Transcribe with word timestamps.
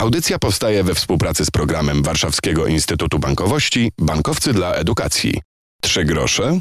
Audycja 0.00 0.38
powstaje 0.38 0.84
we 0.84 0.94
współpracy 0.94 1.44
z 1.44 1.50
programem 1.50 2.02
Warszawskiego 2.02 2.66
Instytutu 2.66 3.18
Bankowości 3.18 3.92
Bankowcy 3.98 4.52
dla 4.52 4.74
Edukacji. 4.74 5.40
Trzy 5.82 6.04
grosze 6.04 6.60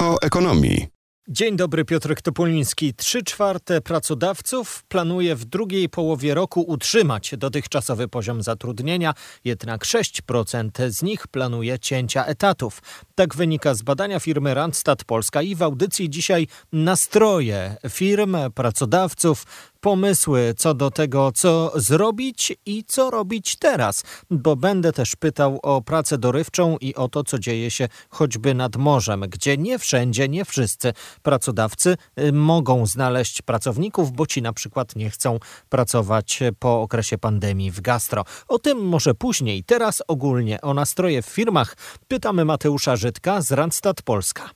o 0.00 0.16
ekonomii. 0.22 0.86
Dzień 1.30 1.56
dobry, 1.56 1.84
Piotr 1.84 2.14
Topoliński. 2.22 2.94
Trzy 2.94 3.22
czwarte 3.22 3.80
pracodawców 3.80 4.82
planuje 4.88 5.36
w 5.36 5.44
drugiej 5.44 5.88
połowie 5.88 6.34
roku 6.34 6.60
utrzymać 6.60 7.34
dotychczasowy 7.38 8.08
poziom 8.08 8.42
zatrudnienia, 8.42 9.14
jednak 9.44 9.84
6% 9.84 10.90
z 10.90 11.02
nich 11.02 11.26
planuje 11.26 11.78
cięcia 11.78 12.24
etatów. 12.24 12.82
Tak 13.14 13.34
wynika 13.34 13.74
z 13.74 13.82
badania 13.82 14.20
firmy 14.20 14.54
Randstad 14.54 15.04
Polska 15.04 15.42
i 15.42 15.54
w 15.54 15.62
audycji 15.62 16.10
dzisiaj 16.10 16.46
nastroje 16.72 17.76
firm, 17.88 18.36
pracodawców, 18.54 19.44
pomysły 19.80 20.54
co 20.56 20.74
do 20.74 20.90
tego, 20.90 21.32
co 21.32 21.72
zrobić 21.74 22.52
i 22.66 22.84
co 22.84 23.10
robić 23.10 23.56
teraz, 23.56 24.04
bo 24.30 24.56
będę 24.56 24.92
też 24.92 25.16
pytał 25.16 25.58
o 25.62 25.82
pracę 25.82 26.18
dorywczą 26.18 26.76
i 26.80 26.94
o 26.94 27.08
to, 27.08 27.24
co 27.24 27.38
dzieje 27.38 27.70
się 27.70 27.88
choćby 28.10 28.54
nad 28.54 28.76
morzem, 28.76 29.20
gdzie 29.20 29.56
nie 29.56 29.78
wszędzie, 29.78 30.28
nie 30.28 30.44
wszyscy 30.44 30.92
pracodawcy 31.22 31.96
y, 32.20 32.32
mogą 32.32 32.86
znaleźć 32.86 33.42
pracowników, 33.42 34.12
bo 34.12 34.26
ci 34.26 34.42
na 34.42 34.52
przykład 34.52 34.96
nie 34.96 35.10
chcą 35.10 35.38
pracować 35.68 36.40
po 36.58 36.82
okresie 36.82 37.18
pandemii 37.18 37.70
w 37.70 37.80
gastro. 37.80 38.24
O 38.48 38.58
tym 38.58 38.78
może 38.78 39.14
później. 39.14 39.64
Teraz 39.64 40.02
ogólnie 40.08 40.60
o 40.60 40.74
nastroje 40.74 41.22
w 41.22 41.26
firmach 41.26 41.76
pytamy 42.08 42.44
Mateusza 42.44 42.96
Żydka 42.96 43.40
z 43.40 43.52
Randstad 43.52 44.02
Polska. 44.02 44.50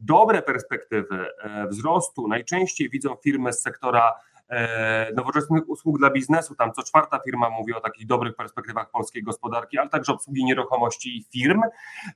Dobre 0.00 0.42
perspektywy 0.42 1.26
e, 1.42 1.66
wzrostu 1.68 2.28
najczęściej 2.28 2.90
widzą 2.90 3.16
firmy 3.24 3.52
z 3.52 3.60
sektora 3.60 4.12
nowoczesnych 5.16 5.68
usług 5.68 5.98
dla 5.98 6.10
biznesu. 6.10 6.54
Tam 6.54 6.72
co 6.72 6.82
czwarta 6.82 7.18
firma 7.24 7.50
mówi 7.50 7.74
o 7.74 7.80
takich 7.80 8.06
dobrych 8.06 8.36
perspektywach 8.36 8.90
polskiej 8.90 9.22
gospodarki, 9.22 9.78
ale 9.78 9.88
także 9.88 10.12
obsługi 10.12 10.44
nieruchomości 10.44 11.18
i 11.18 11.24
firm. 11.32 11.62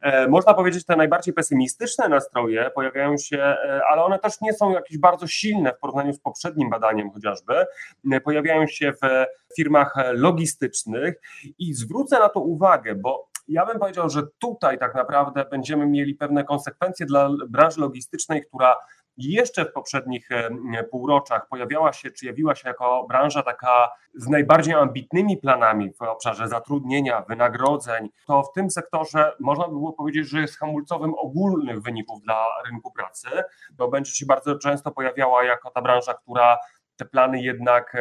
E, 0.00 0.28
można 0.28 0.54
powiedzieć, 0.54 0.86
te 0.86 0.96
najbardziej 0.96 1.34
pesymistyczne 1.34 2.08
nastroje 2.08 2.70
pojawiają 2.74 3.16
się, 3.16 3.38
e, 3.38 3.80
ale 3.90 4.04
one 4.04 4.18
też 4.18 4.40
nie 4.40 4.52
są 4.52 4.70
jakieś 4.70 4.98
bardzo 4.98 5.26
silne 5.26 5.72
w 5.72 5.78
porównaniu 5.78 6.12
z 6.12 6.20
poprzednim 6.20 6.70
badaniem 6.70 7.10
chociażby. 7.10 7.66
Pojawiają 8.24 8.66
się 8.66 8.92
w 8.92 9.24
firmach 9.56 9.94
logistycznych 10.12 11.14
i 11.58 11.74
zwrócę 11.74 12.18
na 12.18 12.28
to 12.28 12.40
uwagę, 12.40 12.94
bo 12.94 13.28
ja 13.48 13.66
bym 13.66 13.78
powiedział, 13.78 14.10
że 14.10 14.22
tutaj 14.38 14.78
tak 14.78 14.94
naprawdę 14.94 15.44
będziemy 15.50 15.86
mieli 15.86 16.14
pewne 16.14 16.44
konsekwencje 16.44 17.06
dla 17.06 17.30
branży 17.48 17.80
logistycznej, 17.80 18.42
która 18.42 18.76
jeszcze 19.16 19.64
w 19.64 19.72
poprzednich 19.72 20.32
e, 20.32 20.84
półroczach 20.84 21.48
pojawiała 21.48 21.92
się, 21.92 22.10
czy 22.10 22.26
jawiła 22.26 22.54
się 22.54 22.68
jako 22.68 23.06
branża 23.08 23.42
taka 23.42 23.90
z 24.14 24.28
najbardziej 24.28 24.74
ambitnymi 24.74 25.36
planami 25.36 25.92
w 25.92 26.02
obszarze 26.02 26.48
zatrudnienia, 26.48 27.24
wynagrodzeń, 27.28 28.08
to 28.26 28.42
w 28.42 28.52
tym 28.52 28.70
sektorze 28.70 29.32
można 29.40 29.64
by 29.64 29.70
było 29.70 29.92
powiedzieć, 29.92 30.28
że 30.28 30.40
jest 30.40 30.58
hamulcowym 30.58 31.14
ogólnych 31.14 31.82
wyników 31.82 32.22
dla 32.22 32.46
rynku 32.70 32.92
pracy, 32.92 33.28
bo 33.72 33.88
będzie 33.88 34.12
się 34.12 34.26
bardzo 34.26 34.58
często 34.58 34.90
pojawiała 34.90 35.44
jako 35.44 35.70
ta 35.70 35.82
branża, 35.82 36.14
która 36.14 36.58
te 36.96 37.04
plany 37.04 37.42
jednak 37.42 37.96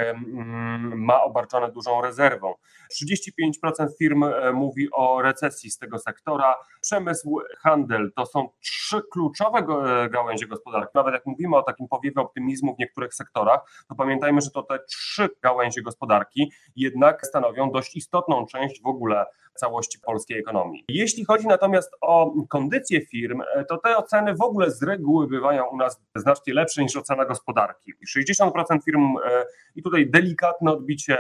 ma 0.95 1.23
obarczone 1.23 1.71
dużą 1.71 2.01
rezerwą. 2.01 2.53
35% 2.91 3.87
firm 3.99 4.23
e, 4.23 4.51
mówi 4.51 4.87
o 4.91 5.21
recesji 5.21 5.71
z 5.71 5.77
tego 5.77 5.99
sektora. 5.99 6.55
Przemysł, 6.81 7.39
handel 7.59 8.11
to 8.15 8.25
są 8.25 8.49
trzy 8.59 9.01
kluczowe 9.11 9.59
e, 9.59 10.09
gałęzie 10.09 10.47
gospodarki. 10.47 10.91
Nawet 10.95 11.13
jak 11.13 11.25
mówimy 11.25 11.57
o 11.57 11.63
takim 11.63 11.87
powiewie 11.87 12.21
optymizmu 12.21 12.75
w 12.75 12.79
niektórych 12.79 13.13
sektorach, 13.13 13.85
to 13.89 13.95
pamiętajmy, 13.95 14.41
że 14.41 14.51
to 14.51 14.63
te 14.63 14.79
trzy 14.79 15.29
gałęzie 15.41 15.81
gospodarki 15.81 16.51
jednak 16.75 17.25
stanowią 17.25 17.71
dość 17.71 17.95
istotną 17.95 18.45
część 18.45 18.81
w 18.81 18.87
ogóle 18.87 19.25
całości 19.53 19.99
polskiej 19.99 20.39
ekonomii. 20.39 20.83
Jeśli 20.89 21.25
chodzi 21.25 21.47
natomiast 21.47 21.91
o 22.01 22.33
kondycję 22.49 23.05
firm, 23.05 23.41
to 23.69 23.77
te 23.77 23.97
oceny 23.97 24.35
w 24.35 24.41
ogóle 24.41 24.71
z 24.71 24.83
reguły 24.83 25.27
bywają 25.27 25.65
u 25.65 25.77
nas 25.77 26.01
znacznie 26.15 26.53
lepsze 26.53 26.83
niż 26.83 26.95
ocena 26.95 27.25
gospodarki. 27.25 27.93
60% 28.17 28.83
firm, 28.85 29.17
e, 29.25 29.45
i 29.75 29.83
tutaj 29.83 30.09
delikatne 30.09 30.71
odbicie, 30.71 31.17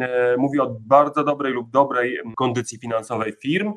e, 0.00 0.36
mówi 0.38 0.60
o 0.60 0.76
bardzo 0.80 1.24
dobrej 1.24 1.52
lub 1.52 1.70
dobrej 1.70 2.18
kondycji 2.36 2.78
finansowej 2.78 3.32
firm. 3.42 3.72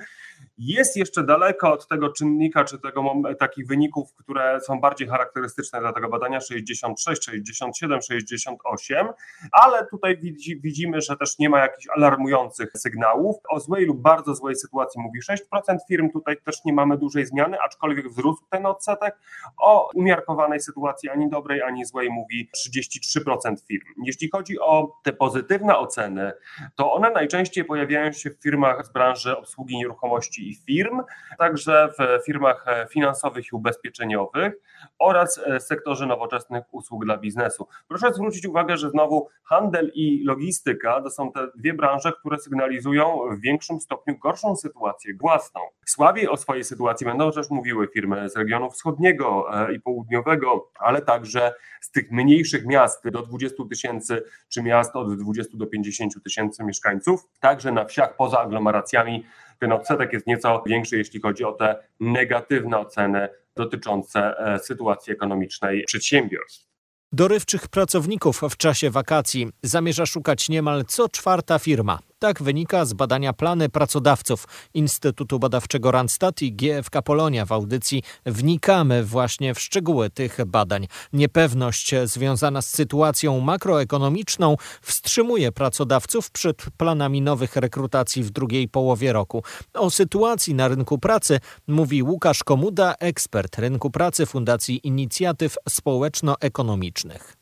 Jest 0.58 0.98
jeszcze 0.98 1.24
daleko 1.24 1.74
od 1.74 1.88
tego 1.88 2.10
czynnika, 2.10 2.64
czy 2.64 2.80
tego 2.80 3.14
takich 3.40 3.68
wyników, 3.68 4.14
które 4.16 4.62
są 4.62 4.80
bardziej 4.80 5.08
charakterystyczne 5.08 5.80
dla 5.80 5.94
tego 5.94 6.10
badania 6.10 6.42
66, 6.42 7.24
67, 7.24 8.02
68, 8.02 9.08
ale 9.52 9.86
tutaj 9.86 10.18
widzimy, 10.64 11.02
że 11.02 11.18
też 11.18 11.40
nie 11.40 11.50
ma 11.50 11.60
jakichś 11.60 11.88
alarmujących 11.96 12.72
sygnałów. 12.78 13.36
O 13.50 13.60
złej 13.60 13.86
lub 13.86 14.02
bardzo 14.02 14.36
złej 14.36 14.56
sytuacji 14.56 15.02
mówi 15.02 15.20
6% 15.54 15.78
firm, 15.88 16.10
tutaj 16.10 16.38
też 16.46 16.66
nie 16.66 16.74
mamy 16.74 16.98
dużej 16.98 17.26
zmiany, 17.26 17.58
aczkolwiek 17.60 18.10
wzrósł 18.10 18.44
ten 18.50 18.66
odsetek. 18.66 19.20
O 19.58 19.90
umiarkowanej 19.96 20.60
sytuacji 20.60 21.10
ani 21.10 21.30
dobrej, 21.30 21.62
ani 21.62 21.86
złej 21.86 22.10
mówi 22.10 22.50
33% 22.58 23.56
firm. 23.68 23.86
Jeśli 24.04 24.30
chodzi 24.30 24.60
o 24.60 24.96
te 25.04 25.14
pozytywne 25.14 25.78
oceny, 25.78 26.32
to 26.76 26.94
one 26.94 27.12
najczęściej 27.12 27.66
pojawiają 27.66 28.12
się 28.12 28.30
w 28.30 28.42
firmach 28.44 28.86
z 28.86 28.92
branży 28.94 29.38
obsługi 29.38 29.78
nieruchomości 29.78 30.47
i 30.50 30.56
firm, 30.56 31.02
także 31.38 31.90
w 32.00 32.26
firmach 32.26 32.66
finansowych 32.90 33.46
i 33.46 33.56
ubezpieczeniowych 33.56 34.54
oraz 35.00 35.42
sektorze 35.60 36.06
nowoczesnych 36.06 36.64
usług 36.72 37.06
dla 37.06 37.18
biznesu. 37.18 37.68
Proszę 37.88 38.14
zwrócić 38.14 38.46
uwagę, 38.46 38.78
że 38.78 38.90
znowu 38.90 39.28
handel 39.44 39.92
i 39.94 40.24
logistyka 40.24 41.02
to 41.02 41.10
są 41.10 41.32
te 41.32 41.48
dwie 41.56 41.74
branże, 41.74 42.14
które 42.20 42.38
sygnalizują 42.40 43.20
w 43.32 43.42
większym 43.42 43.80
stopniu 43.80 44.18
gorszą 44.18 44.56
sytuację 44.56 45.14
własną. 45.20 45.62
Słabiej 45.86 46.30
o 46.30 46.38
swojej 46.38 46.64
sytuacji 46.64 47.06
będą 47.06 47.32
też 47.32 47.50
mówiły 47.50 47.88
firmy 47.88 48.30
z 48.30 48.38
regionu 48.38 48.72
wschodniego 48.72 49.48
e, 49.70 49.74
i 49.74 49.80
południowego, 49.80 50.72
ale 50.80 51.02
także 51.02 51.54
z 51.82 51.92
tych 51.92 52.12
mniejszych 52.12 52.66
miast 52.66 53.10
do 53.10 53.22
20 53.22 53.64
tysięcy, 53.70 54.24
czy 54.50 54.64
miast 54.64 54.96
od 54.96 55.18
20 55.22 55.58
do 55.58 55.68
50 55.68 56.24
tysięcy 56.24 56.64
mieszkańców, 56.64 57.28
także 57.40 57.72
na 57.72 57.86
wsiach 57.86 58.16
poza 58.16 58.40
aglomeracjami 58.40 59.26
ten 59.60 59.72
odsetek 59.72 60.14
jest 60.14 60.28
nieco 60.28 60.64
większy, 60.66 60.98
jeśli 60.98 61.22
chodzi 61.22 61.44
o 61.44 61.52
te 61.52 61.76
negatywne 62.00 62.80
oceny 62.80 63.30
dotyczące 63.56 64.40
e, 64.40 64.60
sytuacji 64.60 65.14
ekonomicznej 65.14 65.84
przedsiębiorstw. 65.88 66.68
Dorywczych 67.12 67.68
pracowników 67.68 68.42
w 68.50 68.58
czasie 68.58 68.90
wakacji 68.90 69.48
zamierza 69.64 70.06
szukać 70.06 70.50
niemal 70.50 70.86
co 70.86 71.10
czwarta 71.10 71.60
firma. 71.60 72.00
Tak 72.20 72.44
wynika 72.44 72.86
z 72.86 72.94
badania 72.94 73.34
plany 73.34 73.70
pracodawców 73.70 74.48
Instytutu 74.74 75.40
Badawczego 75.40 75.92
Randstad 75.92 76.42
i 76.42 76.54
GFK 76.54 77.02
Polonia. 77.02 77.46
W 77.46 77.52
audycji 77.52 78.04
wnikamy 78.26 79.04
właśnie 79.04 79.54
w 79.54 79.60
szczegóły 79.60 80.10
tych 80.10 80.46
badań. 80.46 80.88
Niepewność 81.14 81.96
związana 82.04 82.62
z 82.62 82.70
sytuacją 82.70 83.40
makroekonomiczną 83.40 84.56
wstrzymuje 84.82 85.52
pracodawców 85.52 86.32
przed 86.32 86.66
planami 86.78 87.22
nowych 87.22 87.56
rekrutacji 87.56 88.24
w 88.24 88.30
drugiej 88.30 88.68
połowie 88.68 89.14
roku. 89.14 89.44
O 89.74 89.90
sytuacji 89.90 90.56
na 90.56 90.68
rynku 90.68 90.98
pracy 90.98 91.40
mówi 91.68 92.04
Łukasz 92.04 92.44
Komuda, 92.44 92.96
ekspert 93.00 93.58
rynku 93.58 93.92
pracy 93.92 94.26
Fundacji 94.26 94.88
Inicjatyw 94.88 95.56
Społeczno-Ekonomicznych 95.70 97.37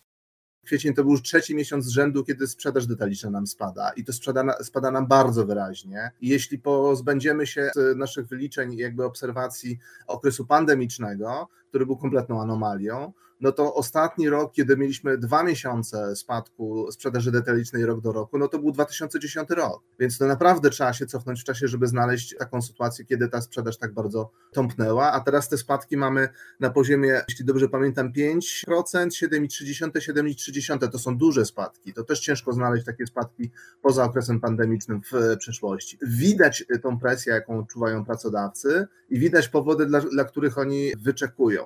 kwiecień 0.65 0.93
to 0.93 1.03
był 1.03 1.21
trzeci 1.21 1.55
miesiąc 1.55 1.85
z 1.85 1.89
rzędu, 1.89 2.23
kiedy 2.23 2.47
sprzedaż 2.47 2.87
detaliczna 2.87 3.29
nam 3.29 3.47
spada 3.47 3.91
i 3.95 4.03
to 4.03 4.13
spada, 4.13 4.63
spada 4.63 4.91
nam 4.91 5.07
bardzo 5.07 5.45
wyraźnie. 5.45 6.11
I 6.21 6.27
jeśli 6.27 6.59
pozbędziemy 6.59 7.47
się 7.47 7.71
naszych 7.95 8.27
wyliczeń 8.27 8.73
i 8.73 8.77
jakby 8.77 9.05
obserwacji 9.05 9.79
okresu 10.07 10.45
pandemicznego, 10.45 11.47
który 11.69 11.85
był 11.85 11.97
kompletną 11.97 12.41
anomalią, 12.41 13.13
no 13.39 13.51
to 13.51 13.73
ostatni 13.73 14.29
rok, 14.29 14.53
kiedy 14.53 14.77
mieliśmy 14.77 15.17
dwa 15.17 15.43
miesiące 15.43 16.15
spadku 16.15 16.91
sprzedaży 16.91 17.31
detalicznej 17.31 17.85
rok 17.85 18.01
do 18.01 18.11
roku, 18.11 18.37
no 18.37 18.47
to 18.47 18.59
był 18.59 18.71
2010 18.71 19.49
rok. 19.49 19.83
Więc 19.99 20.17
to 20.17 20.27
naprawdę 20.27 20.69
trzeba 20.69 20.93
się 20.93 21.05
cofnąć 21.05 21.41
w 21.41 21.43
czasie, 21.43 21.67
żeby 21.67 21.87
znaleźć 21.87 22.35
taką 22.39 22.61
sytuację, 22.61 23.05
kiedy 23.05 23.29
ta 23.29 23.41
sprzedaż 23.41 23.77
tak 23.77 23.93
bardzo 23.93 24.31
tąpnęła. 24.51 25.11
A 25.11 25.19
teraz 25.19 25.49
te 25.49 25.57
spadki 25.57 25.97
mamy 25.97 26.29
na 26.59 26.69
poziomie, 26.69 27.21
jeśli 27.29 27.45
dobrze 27.45 27.69
pamiętam, 27.69 28.11
5%, 28.11 28.35
7,3, 28.67 29.89
7,3 30.13 30.89
to 30.89 30.99
są 30.99 31.17
duże 31.17 31.45
spadki. 31.45 31.93
To 31.93 32.03
też 32.03 32.19
ciężko 32.19 32.53
znaleźć 32.53 32.85
takie 32.85 33.07
spadki 33.07 33.51
poza 33.81 34.03
okresem 34.03 34.39
pandemicznym 34.39 35.01
w 35.11 35.37
przeszłości. 35.37 35.97
Widać 36.01 36.65
tą 36.81 36.99
presję, 36.99 37.33
jaką 37.33 37.65
czuwają 37.65 38.05
pracodawcy 38.05 38.87
i 39.09 39.19
widać 39.19 39.49
powody, 39.49 39.85
dla, 39.85 39.99
dla 39.99 40.23
których 40.23 40.57
oni 40.57 40.91
wyczekują 40.97 41.65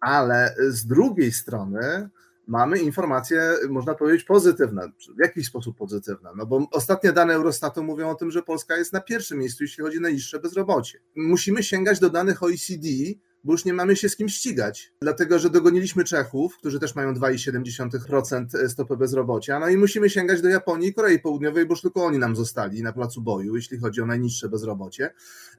ale 0.00 0.54
z 0.68 0.86
drugiej 0.86 1.32
strony 1.32 2.10
mamy 2.46 2.78
informacje, 2.78 3.42
można 3.68 3.94
powiedzieć, 3.94 4.24
pozytywne. 4.24 4.92
W 5.16 5.20
jakiś 5.20 5.46
sposób 5.46 5.76
pozytywne? 5.76 6.30
No 6.36 6.46
bo 6.46 6.66
ostatnie 6.72 7.12
dane 7.12 7.34
Eurostatu 7.34 7.82
mówią 7.82 8.08
o 8.08 8.14
tym, 8.14 8.30
że 8.30 8.42
Polska 8.42 8.76
jest 8.76 8.92
na 8.92 9.00
pierwszym 9.00 9.38
miejscu, 9.38 9.64
jeśli 9.64 9.84
chodzi 9.84 9.98
o 9.98 10.00
najniższe 10.00 10.40
bezrobocie. 10.40 11.00
Musimy 11.16 11.62
sięgać 11.62 12.00
do 12.00 12.10
danych 12.10 12.42
OECD, 12.42 12.88
bo 13.44 13.52
już 13.52 13.64
nie 13.64 13.72
mamy 13.72 13.96
się 13.96 14.08
z 14.08 14.16
kim 14.16 14.28
ścigać, 14.28 14.92
dlatego 15.02 15.38
że 15.38 15.50
dogoniliśmy 15.50 16.04
Czechów, 16.04 16.58
którzy 16.58 16.80
też 16.80 16.94
mają 16.94 17.14
2,7% 17.14 18.68
stopy 18.68 18.96
bezrobocia, 18.96 19.60
no 19.60 19.68
i 19.68 19.76
musimy 19.76 20.10
sięgać 20.10 20.42
do 20.42 20.48
Japonii 20.48 20.88
i 20.88 20.94
Korei 20.94 21.18
Południowej, 21.18 21.66
bo 21.66 21.72
już 21.72 21.80
tylko 21.80 22.04
oni 22.04 22.18
nam 22.18 22.36
zostali 22.36 22.82
na 22.82 22.92
placu 22.92 23.22
boju, 23.22 23.56
jeśli 23.56 23.78
chodzi 23.78 24.00
o 24.00 24.06
najniższe 24.06 24.48
bezrobocie. 24.48 25.10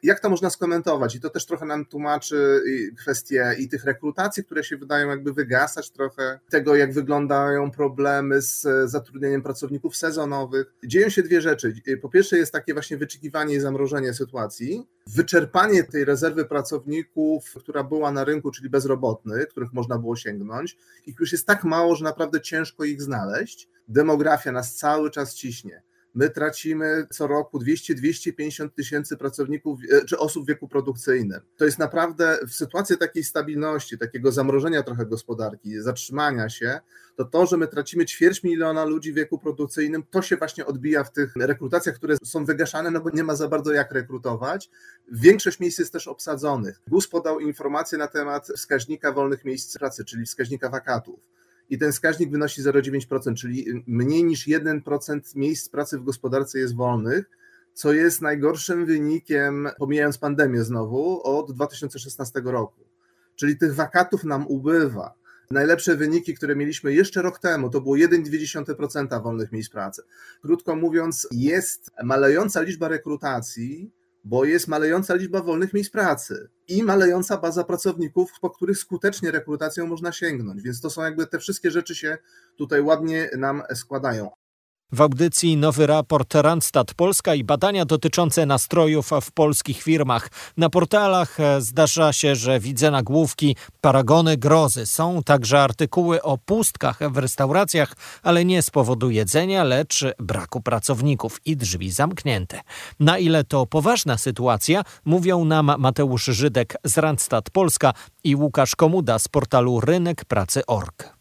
Jak 0.04 0.20
to 0.20 0.30
można 0.30 0.50
skomentować? 0.50 1.16
I 1.16 1.20
to 1.20 1.30
też 1.30 1.46
trochę 1.46 1.66
nam 1.66 1.86
tłumaczy 1.86 2.62
kwestie 2.98 3.56
i 3.60 3.70
tych 3.70 3.84
rekrutacji, 3.84 4.44
które 4.44 4.64
się 4.64 4.78
wydają 4.78 5.10
jakby 5.10 5.34
wygasać 5.34 5.92
trochę, 5.92 6.40
tego 6.50 6.76
jak 6.76 6.94
wyglądają 6.94 7.72
problemy 7.72 8.42
z 8.42 8.68
zatrudnieniem 8.86 9.42
pracowników 9.42 9.96
sezonowych. 9.96 10.74
Dzieją 10.86 11.10
się 11.10 11.24
dwie 11.24 11.42
rzeczy. 11.42 11.74
Po 12.02 12.10
pierwsze 12.10 12.38
jest 12.38 12.52
takie 12.52 12.74
właśnie 12.74 12.98
wyczekiwanie 12.98 13.56
i 13.56 13.60
zamrożenie 13.60 14.14
sytuacji, 14.14 14.88
wyczerpanie 15.08 15.84
tej 15.84 16.06
rezerwy 16.06 16.46
pracowników, 16.46 17.54
która 17.54 17.84
była 17.84 18.12
na 18.12 18.24
rynku, 18.24 18.52
czyli 18.52 18.70
bezrobotnych, 18.70 19.48
których 19.48 19.74
można 19.74 19.98
było 19.98 20.16
sięgnąć. 20.16 20.78
Ich 21.06 21.20
już 21.20 21.32
jest 21.32 21.48
tak 21.48 21.64
mało, 21.64 21.96
że 21.96 22.04
naprawdę 22.04 22.42
ciężko 22.42 22.84
ich 22.84 23.02
znaleźć. 23.02 23.70
Demografia 23.88 24.52
nas 24.52 24.76
cały 24.76 25.12
czas 25.12 25.36
ciśnie. 25.36 25.82
My 26.14 26.30
tracimy 26.30 27.08
co 27.10 27.28
roku 27.28 27.60
200-250 27.60 28.70
tysięcy 28.70 29.18
pracowników 29.18 29.80
e, 29.92 30.06
czy 30.06 30.18
osób 30.18 30.44
w 30.44 30.48
wieku 30.48 30.68
produkcyjnym. 30.68 31.40
To 31.58 31.66
jest 31.66 31.80
naprawdę 31.80 32.40
w 32.48 32.54
sytuacji 32.54 32.98
takiej 32.98 33.24
stabilności, 33.24 33.98
takiego 33.98 34.32
zamrożenia 34.32 34.84
trochę 34.84 35.06
gospodarki, 35.06 35.82
zatrzymania 35.82 36.50
się, 36.50 36.80
to 37.16 37.26
to, 37.26 37.46
że 37.46 37.58
my 37.58 37.68
tracimy 37.68 38.06
ćwierć 38.06 38.44
miliona 38.44 38.86
ludzi 38.86 39.12
w 39.12 39.16
wieku 39.16 39.40
produkcyjnym, 39.40 40.04
to 40.10 40.22
się 40.22 40.38
właśnie 40.38 40.66
odbija 40.66 41.04
w 41.04 41.12
tych 41.12 41.36
rekrutacjach, 41.36 41.96
które 41.96 42.16
są 42.24 42.46
wygaszane, 42.46 42.92
no 42.92 43.02
bo 43.02 43.10
nie 43.10 43.24
ma 43.24 43.36
za 43.36 43.48
bardzo 43.48 43.74
jak 43.74 43.92
rekrutować. 43.92 44.70
Większość 45.12 45.60
miejsc 45.60 45.80
jest 45.80 45.94
też 45.94 46.08
obsadzonych. 46.08 46.82
GUS 46.88 47.08
podał 47.08 47.40
informacje 47.40 47.98
na 47.98 48.08
temat 48.08 48.48
wskaźnika 48.48 49.12
wolnych 49.12 49.46
miejsc 49.46 49.78
pracy, 49.78 50.06
czyli 50.06 50.26
wskaźnika 50.26 50.70
wakatów 50.70 51.20
i 51.72 51.78
ten 51.78 51.92
wskaźnik 51.92 52.32
wynosi 52.32 52.62
0,9%, 52.62 53.34
czyli 53.34 53.66
mniej 53.88 54.24
niż 54.24 54.48
1% 54.48 55.36
miejsc 55.36 55.70
pracy 55.70 55.98
w 55.98 56.04
gospodarce 56.04 56.60
jest 56.60 56.76
wolnych, 56.76 57.30
co 57.74 57.94
jest 57.94 58.22
najgorszym 58.22 58.86
wynikiem, 58.86 59.70
pomijając 59.80 60.18
pandemię 60.18 60.64
znowu, 60.64 61.22
od 61.24 61.52
2016 61.52 62.42
roku. 62.46 62.82
Czyli 63.36 63.58
tych 63.58 63.76
wakatów 63.76 64.24
nam 64.24 64.48
ubywa. 64.48 65.14
Najlepsze 65.52 65.96
wyniki, 65.96 66.34
które 66.34 66.56
mieliśmy 66.56 66.94
jeszcze 66.94 67.22
rok 67.22 67.40
temu, 67.40 67.70
to 67.70 67.82
było 67.82 67.96
1,2% 67.96 69.24
wolnych 69.24 69.52
miejsc 69.52 69.72
pracy. 69.72 70.02
Krótko 70.42 70.76
mówiąc, 70.76 71.28
jest 71.32 71.92
malejąca 72.04 72.62
liczba 72.62 72.88
rekrutacji, 72.88 73.92
bo 74.24 74.46
jest 74.46 74.68
malejąca 74.68 75.16
liczba 75.16 75.42
wolnych 75.42 75.74
miejsc 75.74 75.92
pracy 75.92 76.50
i 76.68 76.84
malejąca 76.84 77.38
baza 77.38 77.64
pracowników, 77.64 78.32
po 78.42 78.50
których 78.50 78.78
skutecznie 78.78 79.32
rekrutacją 79.32 79.88
można 79.88 80.12
sięgnąć. 80.12 80.62
Więc 80.62 80.82
to 80.82 80.90
są 80.90 81.02
jakby 81.02 81.28
te 81.28 81.40
wszystkie 81.40 81.72
rzeczy 81.72 81.96
się 81.96 82.18
tutaj 82.58 82.82
ładnie 82.82 83.30
nam 83.38 83.64
składają. 83.76 84.41
W 84.94 85.02
audycji 85.02 85.58
nowy 85.58 85.88
raport 85.88 86.36
Randstad 86.36 86.94
Polska 86.94 87.36
i 87.36 87.44
badania 87.44 87.86
dotyczące 87.86 88.46
nastrojów 88.46 89.10
w 89.22 89.32
polskich 89.32 89.84
firmach. 89.84 90.30
Na 90.58 90.70
portalach 90.70 91.40
e, 91.40 91.62
zdarza 91.62 92.14
się, 92.14 92.36
że 92.36 92.60
widzę 92.60 92.92
nagłówki 92.92 93.56
paragony 93.82 94.38
grozy. 94.38 94.86
Są 94.86 95.24
także 95.24 95.62
artykuły 95.62 96.22
o 96.22 96.38
pustkach 96.38 97.12
w 97.12 97.18
restauracjach, 97.18 97.94
ale 98.24 98.46
nie 98.46 98.62
z 98.62 98.70
powodu 98.70 99.10
jedzenia, 99.10 99.64
lecz 99.64 100.04
braku 100.20 100.62
pracowników 100.62 101.42
i 101.46 101.58
drzwi 101.58 101.92
zamknięte. 101.92 102.62
Na 103.00 103.18
ile 103.18 103.44
to 103.44 103.66
poważna 103.66 104.18
sytuacja, 104.18 104.84
mówią 105.06 105.46
nam 105.46 105.72
Mateusz 105.78 106.26
Żydek 106.26 106.78
z 106.84 106.98
Randstad 106.98 107.50
Polska 107.50 107.94
i 108.24 108.36
Łukasz 108.36 108.76
Komuda 108.76 109.20
z 109.20 109.28
portalu 109.28 109.80
Rynek 109.80 110.26
Pracy.org. 110.26 111.21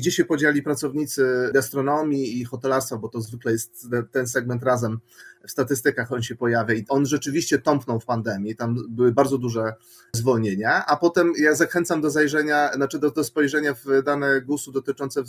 Gdzie 0.00 0.12
się 0.12 0.24
podzieli 0.24 0.62
pracownicy 0.62 1.50
gastronomii 1.54 2.40
i 2.40 2.44
hotelarstwa, 2.44 2.96
bo 2.96 3.08
to 3.08 3.20
zwykle 3.20 3.52
jest 3.52 3.88
ten 4.12 4.26
segment 4.26 4.62
razem 4.62 4.98
w 5.46 5.50
statystykach 5.50 6.12
on 6.12 6.22
się 6.22 6.36
pojawia 6.36 6.74
i 6.74 6.84
on 6.88 7.06
rzeczywiście 7.06 7.58
tąpnął 7.58 8.00
w 8.00 8.04
pandemii, 8.04 8.56
tam 8.56 8.76
były 8.88 9.12
bardzo 9.12 9.38
duże 9.38 9.74
zwolnienia, 10.12 10.86
a 10.86 10.96
potem 10.96 11.32
ja 11.38 11.54
zachęcam 11.54 12.00
do 12.00 12.10
zajrzenia, 12.10 12.72
znaczy 12.74 12.98
do, 12.98 13.10
do 13.10 13.24
spojrzenia 13.24 13.74
w 13.74 14.02
dane 14.04 14.40
GUS-u 14.40 14.72
dotyczące 14.72 15.22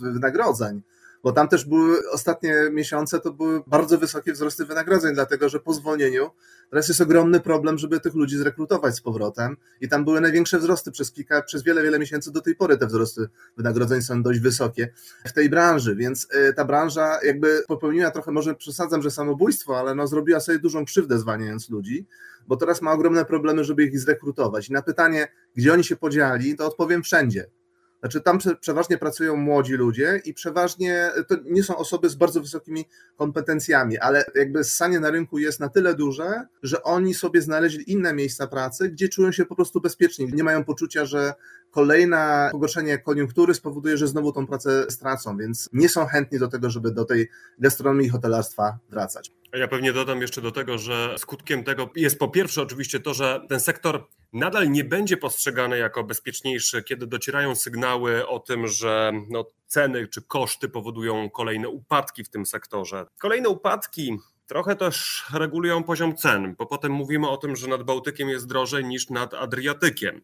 wynagrodzeń, 0.00 0.82
bo 1.22 1.32
tam 1.32 1.48
też 1.48 1.64
były 1.64 2.10
ostatnie 2.10 2.54
miesiące, 2.72 3.20
to 3.20 3.32
były 3.32 3.62
bardzo 3.66 3.98
wysokie 3.98 4.32
wzrosty 4.32 4.64
wynagrodzeń, 4.64 5.14
dlatego 5.14 5.48
że 5.48 5.60
po 5.60 5.74
zwolnieniu 5.74 6.30
teraz 6.70 6.88
jest 6.88 7.00
ogromny 7.00 7.40
problem, 7.40 7.78
żeby 7.78 8.00
tych 8.00 8.14
ludzi 8.14 8.36
zrekrutować 8.38 8.94
z 8.94 9.00
powrotem 9.00 9.56
i 9.80 9.88
tam 9.88 10.04
były 10.04 10.20
największe 10.20 10.58
wzrosty 10.58 10.90
przez 10.90 11.12
kilka, 11.12 11.42
przez 11.42 11.62
wiele, 11.62 11.82
wiele 11.82 11.98
miesięcy 11.98 12.32
do 12.32 12.40
tej 12.40 12.56
pory 12.56 12.78
te 12.78 12.86
wzrosty 12.86 13.28
wynagrodzeń 13.56 14.02
są 14.02 14.22
dość 14.22 14.40
wysokie 14.40 14.92
w 15.26 15.32
tej 15.32 15.50
branży, 15.50 15.96
więc 15.96 16.28
y, 16.34 16.54
ta 16.54 16.64
branża 16.64 17.18
jakby 17.22 17.62
popełniła 17.68 18.10
trochę, 18.10 18.32
może 18.32 18.54
przesadzam, 18.54 19.02
że 19.02 19.10
samobójstwo, 19.10 19.78
ale 19.78 19.94
no 19.94 20.06
zrobiła 20.06 20.40
sobie 20.40 20.58
dużą 20.58 20.84
krzywdę 20.84 21.18
zwalniając 21.18 21.70
ludzi, 21.70 22.06
bo 22.48 22.56
teraz 22.56 22.82
ma 22.82 22.92
ogromne 22.92 23.24
problemy, 23.24 23.64
żeby 23.64 23.84
ich 23.84 24.00
zrekrutować. 24.00 24.68
I 24.68 24.72
na 24.72 24.82
pytanie, 24.82 25.28
gdzie 25.54 25.72
oni 25.72 25.84
się 25.84 25.96
podzieli, 25.96 26.56
to 26.56 26.66
odpowiem 26.66 27.02
wszędzie 27.02 27.50
znaczy 28.00 28.20
tam 28.20 28.38
przeważnie 28.60 28.98
pracują 28.98 29.36
młodzi 29.36 29.74
ludzie 29.74 30.20
i 30.24 30.34
przeważnie 30.34 31.10
to 31.28 31.34
nie 31.44 31.62
są 31.62 31.76
osoby 31.76 32.08
z 32.08 32.14
bardzo 32.14 32.40
wysokimi 32.40 32.84
kompetencjami, 33.16 33.98
ale 33.98 34.24
jakby 34.34 34.64
ssanie 34.64 35.00
na 35.00 35.10
rynku 35.10 35.38
jest 35.38 35.60
na 35.60 35.68
tyle 35.68 35.94
duże, 35.94 36.46
że 36.62 36.82
oni 36.82 37.14
sobie 37.14 37.42
znaleźli 37.42 37.92
inne 37.92 38.14
miejsca 38.14 38.46
pracy, 38.46 38.88
gdzie 38.88 39.08
czują 39.08 39.32
się 39.32 39.44
po 39.44 39.56
prostu 39.56 39.80
bezpieczni. 39.80 40.32
Nie 40.32 40.44
mają 40.44 40.64
poczucia, 40.64 41.06
że 41.06 41.34
kolejne 41.78 42.48
pogorszenie 42.52 42.98
koniunktury 42.98 43.54
spowoduje, 43.54 43.96
że 43.96 44.06
znowu 44.06 44.32
tą 44.32 44.46
pracę 44.46 44.90
stracą, 44.90 45.36
więc 45.36 45.68
nie 45.72 45.88
są 45.88 46.06
chętni 46.06 46.38
do 46.38 46.48
tego, 46.48 46.70
żeby 46.70 46.90
do 46.90 47.04
tej 47.04 47.28
gastronomii 47.58 48.06
i 48.06 48.10
hotelarstwa 48.10 48.78
wracać. 48.90 49.32
Ja 49.52 49.68
pewnie 49.68 49.92
dodam 49.92 50.20
jeszcze 50.20 50.42
do 50.42 50.52
tego, 50.52 50.78
że 50.78 51.14
skutkiem 51.18 51.64
tego 51.64 51.90
jest 51.96 52.18
po 52.18 52.28
pierwsze 52.28 52.62
oczywiście 52.62 53.00
to, 53.00 53.14
że 53.14 53.40
ten 53.48 53.60
sektor 53.60 54.06
nadal 54.32 54.70
nie 54.70 54.84
będzie 54.84 55.16
postrzegany 55.16 55.78
jako 55.78 56.04
bezpieczniejszy, 56.04 56.82
kiedy 56.82 57.06
docierają 57.06 57.54
sygnały 57.54 58.28
o 58.28 58.38
tym, 58.38 58.66
że 58.66 59.12
no, 59.30 59.44
ceny 59.66 60.08
czy 60.08 60.22
koszty 60.22 60.68
powodują 60.68 61.30
kolejne 61.30 61.68
upadki 61.68 62.24
w 62.24 62.28
tym 62.28 62.46
sektorze. 62.46 63.06
Kolejne 63.18 63.48
upadki 63.48 64.18
trochę 64.48 64.76
też 64.76 65.24
regulują 65.32 65.84
poziom 65.84 66.16
cen, 66.16 66.54
bo 66.58 66.66
potem 66.66 66.92
mówimy 66.92 67.28
o 67.28 67.36
tym, 67.36 67.56
że 67.56 67.68
nad 67.68 67.82
Bałtykiem 67.82 68.28
jest 68.28 68.46
drożej 68.46 68.84
niż 68.84 69.10
nad 69.10 69.34
Adriatykiem. 69.34 70.20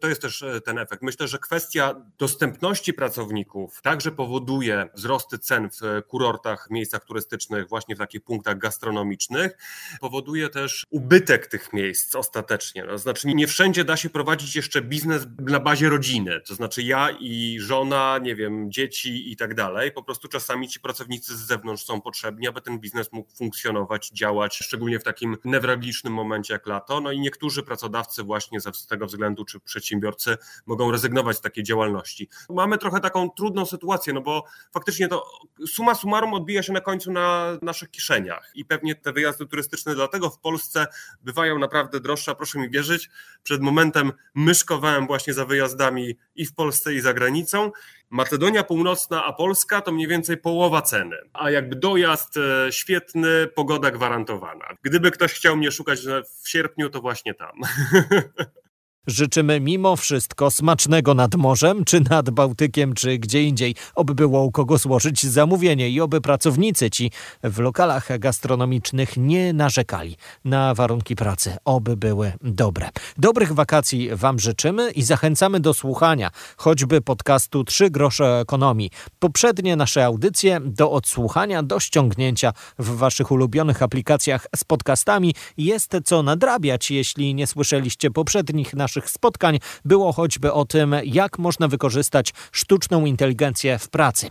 To 0.00 0.08
jest 0.08 0.22
też 0.22 0.42
e, 0.42 0.60
ten 0.60 0.78
efekt. 0.78 1.02
Myślę, 1.02 1.28
że 1.28 1.38
kwestia 1.38 1.94
dostępności 2.18 2.92
pracowników 2.92 3.82
także 3.82 4.12
powoduje 4.12 4.88
wzrosty 4.94 5.38
cen 5.38 5.68
w 5.70 6.02
kurortach, 6.08 6.66
miejscach 6.70 7.04
turystycznych, 7.04 7.68
właśnie 7.68 7.94
w 7.94 7.98
takich 7.98 8.22
punktach 8.22 8.58
gastronomicznych. 8.58 9.56
Powoduje 10.00 10.48
też 10.48 10.86
ubytek 10.90 11.46
tych 11.46 11.72
miejsc 11.72 12.14
ostatecznie. 12.14 12.84
To 12.84 12.98
znaczy 12.98 13.28
nie 13.28 13.46
wszędzie 13.46 13.84
da 13.84 13.96
się 13.96 14.10
prowadzić 14.10 14.56
jeszcze 14.56 14.82
biznes 14.82 15.26
na 15.38 15.60
bazie 15.60 15.88
rodziny. 15.88 16.40
To 16.40 16.54
znaczy 16.54 16.82
ja 16.82 17.10
i 17.20 17.56
żona, 17.60 18.18
nie 18.22 18.36
wiem, 18.36 18.72
dzieci 18.72 19.32
i 19.32 19.36
tak 19.36 19.54
dalej. 19.54 19.92
Po 19.92 20.02
prostu 20.02 20.28
czasami 20.28 20.68
ci 20.68 20.80
pracownicy 20.80 21.36
z 21.36 21.40
zewnątrz 21.40 21.84
są 21.84 22.00
potrzebni, 22.00 22.48
aby 22.48 22.60
ten 22.60 22.78
biznes 22.78 23.12
mógł 23.12 23.30
funkcjonować 23.36 23.65
funkcjonować, 23.66 24.10
działać, 24.10 24.56
szczególnie 24.56 24.98
w 24.98 25.04
takim 25.04 25.36
newralgicznym 25.44 26.12
momencie 26.12 26.52
jak 26.52 26.66
lato. 26.66 27.00
No 27.00 27.12
i 27.12 27.20
niektórzy 27.20 27.62
pracodawcy 27.62 28.22
właśnie 28.22 28.60
z 28.60 28.86
tego 28.86 29.06
względu, 29.06 29.44
czy 29.44 29.60
przedsiębiorcy 29.60 30.36
mogą 30.66 30.90
rezygnować 30.90 31.36
z 31.36 31.40
takiej 31.40 31.64
działalności. 31.64 32.28
Mamy 32.48 32.78
trochę 32.78 33.00
taką 33.00 33.30
trudną 33.30 33.66
sytuację, 33.66 34.12
no 34.12 34.20
bo 34.20 34.44
faktycznie 34.72 35.08
to 35.08 35.26
suma 35.66 35.94
summarum 35.94 36.34
odbija 36.34 36.62
się 36.62 36.72
na 36.72 36.80
końcu 36.80 37.12
na 37.12 37.58
naszych 37.62 37.90
kieszeniach 37.90 38.50
i 38.54 38.64
pewnie 38.64 38.94
te 38.94 39.12
wyjazdy 39.12 39.46
turystyczne 39.46 39.94
dlatego 39.94 40.30
w 40.30 40.38
Polsce 40.38 40.86
bywają 41.22 41.58
naprawdę 41.58 42.00
droższe, 42.00 42.34
proszę 42.34 42.58
mi 42.58 42.70
wierzyć, 42.70 43.10
przed 43.42 43.62
momentem 43.62 44.12
myszkowałem 44.34 45.06
właśnie 45.06 45.34
za 45.34 45.44
wyjazdami 45.44 46.16
i 46.36 46.46
w 46.46 46.54
Polsce 46.54 46.94
i 46.94 47.00
za 47.00 47.14
granicą 47.14 47.70
Macedonia 48.10 48.64
Północna, 48.64 49.24
a 49.24 49.32
Polska 49.32 49.80
to 49.80 49.92
mniej 49.92 50.08
więcej 50.08 50.36
połowa 50.36 50.82
ceny. 50.82 51.16
A 51.32 51.50
jakby 51.50 51.76
dojazd 51.76 52.36
e, 52.36 52.72
świetny, 52.72 53.46
pogoda 53.54 53.90
gwarantowana. 53.90 54.64
Gdyby 54.82 55.10
ktoś 55.10 55.32
chciał 55.32 55.56
mnie 55.56 55.70
szukać 55.70 56.00
w 56.42 56.48
sierpniu, 56.48 56.90
to 56.90 57.00
właśnie 57.00 57.34
tam. 57.34 57.60
Życzymy 59.06 59.60
mimo 59.60 59.96
wszystko 59.96 60.50
smacznego 60.50 61.14
nad 61.14 61.34
morzem, 61.34 61.84
czy 61.84 62.00
nad 62.10 62.30
Bałtykiem, 62.30 62.94
czy 62.94 63.18
gdzie 63.18 63.42
indziej, 63.42 63.74
oby 63.94 64.14
było 64.14 64.42
u 64.42 64.50
kogo 64.50 64.78
złożyć 64.78 65.26
zamówienie 65.26 65.90
i 65.90 66.00
oby 66.00 66.20
pracownicy 66.20 66.90
ci 66.90 67.10
w 67.42 67.58
lokalach 67.58 68.18
gastronomicznych 68.18 69.16
nie 69.16 69.52
narzekali 69.52 70.16
na 70.44 70.74
warunki 70.74 71.16
pracy, 71.16 71.56
oby 71.64 71.96
były 71.96 72.32
dobre. 72.42 72.88
Dobrych 73.18 73.52
wakacji 73.52 74.10
Wam 74.12 74.38
życzymy 74.38 74.90
i 74.90 75.02
zachęcamy 75.02 75.60
do 75.60 75.74
słuchania 75.74 76.30
choćby 76.56 77.00
podcastu 77.00 77.64
Trzy 77.64 77.90
grosze 77.90 78.40
ekonomii. 78.40 78.90
Poprzednie 79.18 79.76
nasze 79.76 80.04
audycje 80.04 80.60
do 80.64 80.90
odsłuchania, 80.90 81.62
do 81.62 81.80
ściągnięcia 81.80 82.52
w 82.78 82.96
Waszych 82.96 83.30
ulubionych 83.30 83.82
aplikacjach 83.82 84.46
z 84.56 84.64
podcastami 84.64 85.34
jest 85.56 85.96
co 86.04 86.22
nadrabiać, 86.22 86.90
jeśli 86.90 87.34
nie 87.34 87.46
słyszeliście 87.46 88.10
poprzednich 88.10 88.74
naszych 88.74 88.95
naszych 88.96 89.10
spotkań 89.10 89.58
było 89.84 90.12
choćby 90.12 90.52
o 90.52 90.64
tym, 90.64 90.96
jak 91.04 91.38
można 91.38 91.68
wykorzystać 91.68 92.32
sztuczną 92.52 93.06
inteligencję 93.06 93.78
w 93.78 93.88
pracy. 93.88 94.30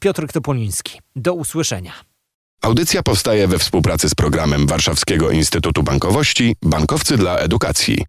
Piotr 0.00 0.26
Topoliński, 0.32 1.00
do 1.16 1.34
usłyszenia. 1.34 1.92
Audycja 2.62 3.02
powstaje 3.02 3.48
we 3.48 3.58
współpracy 3.58 4.08
z 4.08 4.14
programem 4.14 4.66
Warszawskiego 4.66 5.30
Instytutu 5.30 5.82
Bankowości 5.82 6.54
Bankowcy 6.62 7.16
dla 7.16 7.38
Edukacji. 7.38 8.04